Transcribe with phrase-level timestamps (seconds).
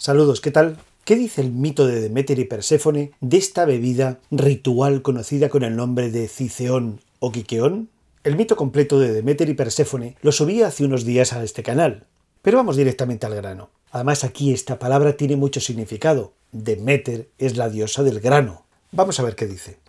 [0.00, 0.78] Saludos, ¿qué tal?
[1.04, 5.74] ¿Qué dice el mito de Deméter y Perséfone de esta bebida ritual conocida con el
[5.74, 7.88] nombre de Ciceón o Quiqueón?
[8.22, 12.06] El mito completo de Deméter y Perséfone lo subí hace unos días a este canal,
[12.42, 13.70] pero vamos directamente al grano.
[13.90, 16.32] Además aquí esta palabra tiene mucho significado.
[16.52, 18.66] Deméter es la diosa del grano.
[18.92, 19.80] Vamos a ver qué dice.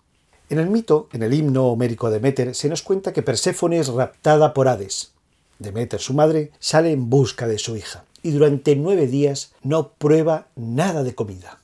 [0.48, 3.86] En el mito, en el himno homérico de Deméter, se nos cuenta que Perséfone es
[3.86, 5.12] raptada por Hades.
[5.60, 10.48] Deméter, su madre, sale en busca de su hija y durante nueve días no prueba
[10.56, 11.60] nada de comida.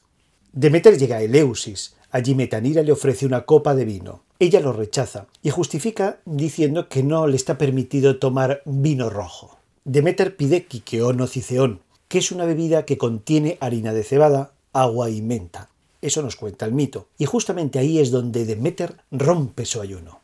[0.52, 1.95] Demeter llega a Eleusis.
[2.10, 4.23] Allí Metanira le ofrece una copa de vino.
[4.38, 9.59] Ella lo rechaza y justifica diciendo que no le está permitido tomar vino rojo.
[9.84, 15.11] Demeter pide quiqueón o ciceón, que es una bebida que contiene harina de cebada, agua
[15.11, 15.69] y menta.
[16.00, 17.09] Eso nos cuenta el mito.
[17.19, 20.20] Y justamente ahí es donde Demeter rompe su ayuno.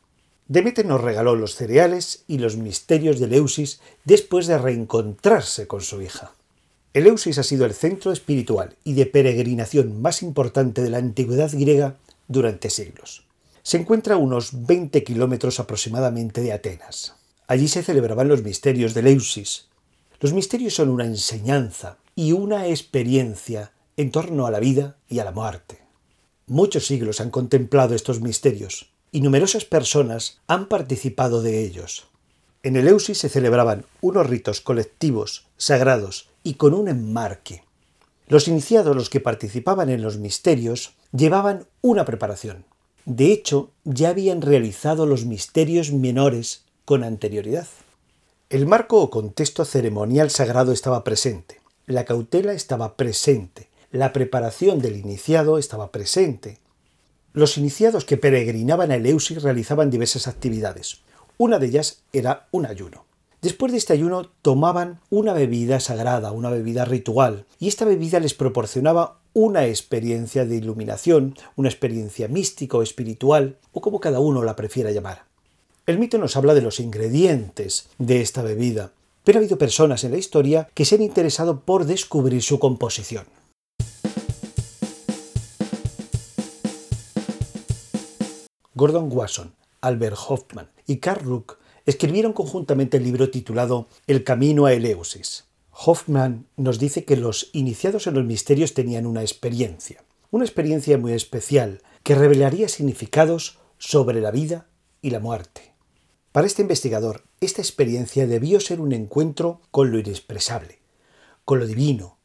[0.49, 6.03] Demeter nos regaló los cereales y los misterios de Eleusis después de reencontrarse con su
[6.03, 6.33] hija.
[6.95, 11.97] Eleusis ha sido el centro espiritual y de peregrinación más importante de la antigüedad griega
[12.29, 13.25] durante siglos.
[13.63, 17.15] Se encuentra a unos 20 kilómetros aproximadamente de Atenas.
[17.47, 19.69] Allí se celebraban los misterios de Eleusis.
[20.21, 25.25] Los misterios son una enseñanza y una experiencia en torno a la vida y a
[25.25, 25.79] la muerte.
[26.47, 32.09] Muchos siglos han contemplado estos misterios, y numerosas personas han participado de ellos.
[32.63, 37.63] En Eleusis se celebraban unos ritos colectivos, sagrados y con un enmarque.
[38.27, 42.65] Los iniciados, los que participaban en los misterios, llevaban una preparación.
[43.05, 47.67] De hecho, ya habían realizado los misterios menores con anterioridad.
[48.49, 54.97] El marco o contexto ceremonial sagrado estaba presente, la cautela estaba presente, la preparación del
[54.97, 56.59] iniciado estaba presente,
[57.33, 61.03] los iniciados que peregrinaban a Eleusis realizaban diversas actividades.
[61.39, 63.07] Una de ellas era un ayuno.
[63.41, 68.35] Después de este ayuno tomaban una bebida sagrada, una bebida ritual, y esta bebida les
[68.35, 74.55] proporcionaba una experiencia de iluminación, una experiencia mística o espiritual, o como cada uno la
[74.55, 75.25] prefiera llamar.
[75.87, 78.93] El mito nos habla de los ingredientes de esta bebida,
[79.25, 83.25] pero ha habido personas en la historia que se han interesado por descubrir su composición.
[88.83, 94.73] Gordon Wasson, Albert Hoffman y Karl Ruck escribieron conjuntamente el libro titulado El camino a
[94.73, 95.45] Eleusis.
[95.71, 101.13] Hoffman nos dice que los iniciados en los misterios tenían una experiencia, una experiencia muy
[101.13, 104.67] especial que revelaría significados sobre la vida
[105.01, 105.75] y la muerte.
[106.33, 110.81] Para este investigador, esta experiencia debió ser un encuentro con lo inexpresable,
[111.45, 112.19] con lo divino,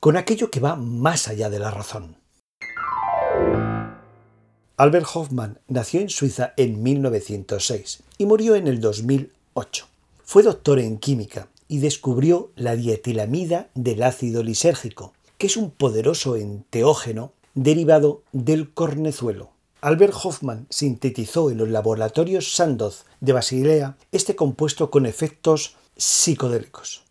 [0.00, 2.19] con aquello que va más allá de la razón.
[4.80, 9.86] Albert Hoffman nació en Suiza en 1906 y murió en el 2008.
[10.24, 16.36] Fue doctor en química y descubrió la dietilamida del ácido lisérgico, que es un poderoso
[16.36, 19.50] enteógeno derivado del cornezuelo.
[19.82, 27.02] Albert Hoffman sintetizó en los laboratorios Sandoz de Basilea este compuesto con efectos psicodélicos.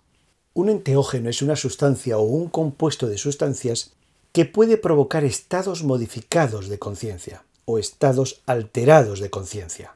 [0.55, 3.91] Un enteógeno es una sustancia o un compuesto de sustancias
[4.31, 9.93] que puede provocar estados modificados de conciencia o estados alterados de conciencia.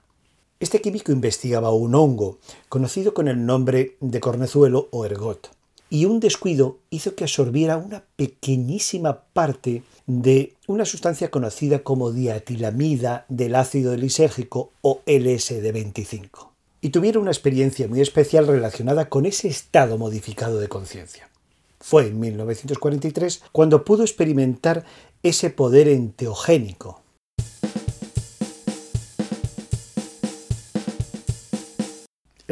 [0.59, 2.37] Este químico investigaba un hongo
[2.69, 5.49] conocido con el nombre de cornezuelo o ergot,
[5.89, 13.25] y un descuido hizo que absorbiera una pequeñísima parte de una sustancia conocida como diatilamida
[13.27, 19.97] del ácido lisérgico o LSD25, y tuviera una experiencia muy especial relacionada con ese estado
[19.97, 21.27] modificado de conciencia.
[21.79, 24.85] Fue en 1943 cuando pudo experimentar
[25.23, 27.02] ese poder enteogénico,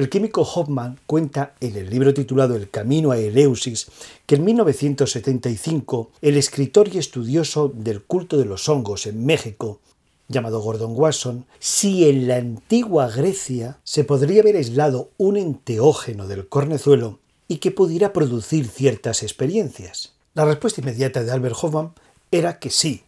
[0.01, 3.85] El químico Hoffman cuenta en el libro titulado El camino a Eleusis
[4.25, 9.79] que en 1975 el escritor y estudioso del culto de los hongos en México,
[10.28, 16.47] llamado Gordon Wasson, si en la antigua Grecia se podría haber aislado un enteógeno del
[16.47, 20.13] cornezuelo y que pudiera producir ciertas experiencias.
[20.33, 21.94] La respuesta inmediata de Albert Hoffman
[22.31, 23.03] era que sí.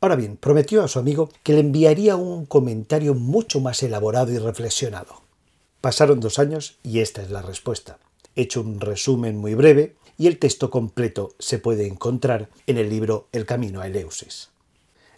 [0.00, 4.38] Ahora bien, prometió a su amigo que le enviaría un comentario mucho más elaborado y
[4.38, 5.23] reflexionado.
[5.84, 7.98] Pasaron dos años y esta es la respuesta.
[8.34, 12.88] He hecho un resumen muy breve y el texto completo se puede encontrar en el
[12.88, 14.48] libro El camino a Eleusis.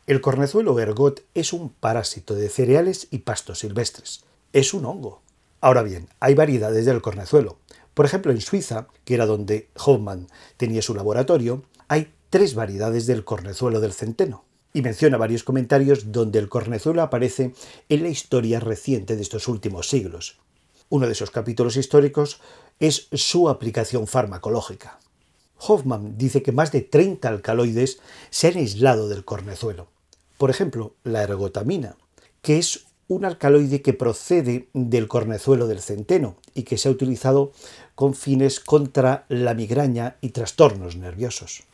[0.09, 4.25] El cornezuelo ergot es un parásito de cereales y pastos silvestres.
[4.53, 5.23] Es un hongo.
[5.61, 7.59] Ahora bien, hay variedades del cornezuelo.
[7.95, 10.27] Por ejemplo, en Suiza, que era donde Hoffman
[10.57, 14.45] tenía su laboratorio, hay tres variedades del cornezuelo del centeno.
[14.73, 17.55] Y menciona varios comentarios donde el cornezuelo aparece
[17.89, 20.41] en la historia reciente de estos últimos siglos.
[20.89, 22.41] Uno de esos capítulos históricos
[22.79, 24.99] es su aplicación farmacológica.
[25.59, 27.99] Hoffman dice que más de 30 alcaloides
[28.31, 29.89] se han aislado del cornezuelo.
[30.39, 31.97] Por ejemplo, la ergotamina,
[32.43, 37.53] que es un alcaloide que procede del cornezuelo del centeno y que se ha utilizado
[37.95, 41.65] con fines contra la migraña y trastornos nerviosos.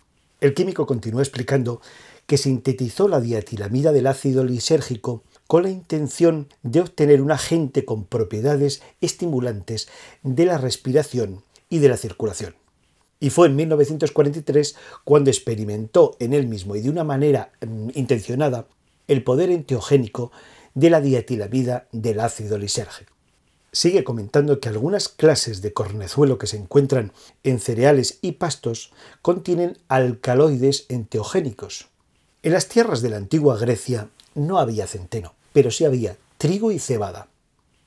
[0.41, 1.81] El químico continúa explicando
[2.27, 8.05] que sintetizó la diatilamida del ácido lisérgico con la intención de obtener un agente con
[8.05, 9.89] propiedades estimulantes
[10.23, 12.55] de la respiración y de la circulación.
[13.21, 14.75] Y fue en 1943
[15.05, 18.67] cuando experimentó en él mismo y de una manera mm, intencionada
[19.09, 20.33] el poder enteogénico
[20.75, 23.13] de la diatilamida del ácido lisérgico.
[23.73, 27.13] Sigue comentando que algunas clases de cornezuelo que se encuentran
[27.43, 28.93] en cereales y pastos
[29.23, 31.89] contienen alcaloides enteogénicos.
[32.43, 36.79] En las tierras de la antigua Grecia no había centeno, pero sí había trigo y
[36.79, 37.29] cebada.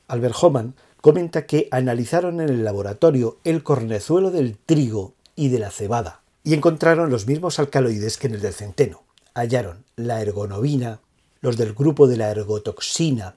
[0.07, 5.71] Albert Homan comenta que analizaron en el laboratorio el cornezuelo del trigo y de la
[5.71, 9.03] cebada y encontraron los mismos alcaloides que en el del centeno.
[9.33, 10.99] Hallaron la ergonovina,
[11.41, 13.35] los del grupo de la ergotoxina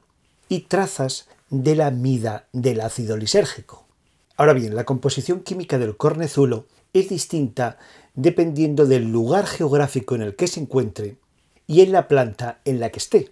[0.48, 3.86] y trazas de la mida del ácido lisérgico.
[4.36, 7.78] Ahora bien, la composición química del cornezuelo es distinta
[8.14, 11.16] dependiendo del lugar geográfico en el que se encuentre
[11.68, 13.30] y en la planta en la que esté.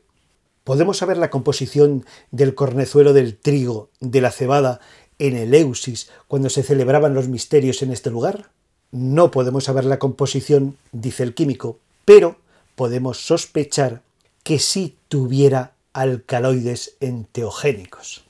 [0.62, 4.81] ¿Podemos saber la composición del cornezuelo del trigo, de la cebada,
[5.19, 8.50] en el Eusis, cuando se celebraban los misterios en este lugar?
[8.93, 12.37] No podemos saber la composición, dice el químico, pero
[12.75, 14.03] podemos sospechar
[14.43, 18.25] que sí tuviera alcaloides enteogénicos.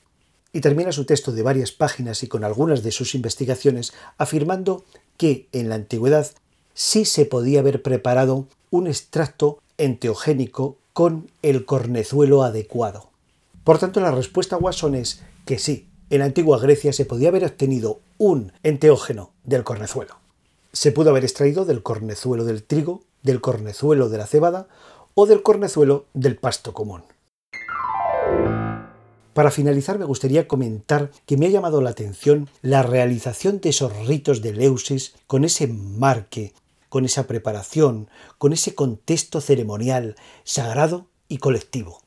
[0.52, 4.84] Y termina su texto de varias páginas y con algunas de sus investigaciones afirmando
[5.16, 6.30] que en la antigüedad
[6.74, 13.10] sí se podía haber preparado un extracto enteogénico con el cornezuelo adecuado.
[13.64, 17.44] Por tanto, la respuesta Watson es que sí, en la antigua Grecia se podía haber
[17.44, 20.16] obtenido un enteógeno del cornezuelo.
[20.72, 24.68] Se pudo haber extraído del cornezuelo del trigo, del cornezuelo de la cebada
[25.14, 27.02] o del cornezuelo del pasto común.
[29.36, 34.06] Para finalizar me gustaría comentar que me ha llamado la atención la realización de esos
[34.06, 36.54] ritos de Leusis con ese marque,
[36.96, 38.08] con esa preparación,
[38.38, 42.00] con ese contexto ceremonial sagrado y colectivo.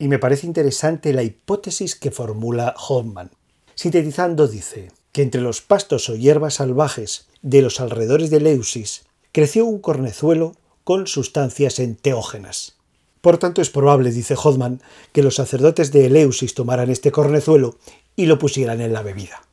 [0.00, 3.30] Y me parece interesante la hipótesis que formula Hoffman.
[3.76, 9.64] Sintetizando dice que entre los pastos o hierbas salvajes de los alrededores de Leusis creció
[9.64, 12.74] un cornezuelo con sustancias enteógenas.
[13.20, 17.78] Por tanto, es probable, dice Hodman, que los sacerdotes de Eleusis tomaran este cornezuelo
[18.16, 19.44] y lo pusieran en la bebida.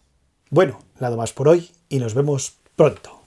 [0.50, 3.19] Bueno, nada más por hoy y nos vemos pronto.